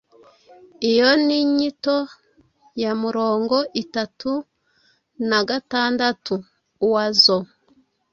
Iyo 0.91 1.09
nyito 1.55 1.97
ya 2.83 2.91
murongo 3.01 3.55
itatu 3.83 4.31
na 5.29 5.39
gatandatu 5.49 6.33
oiseaux 6.85 7.45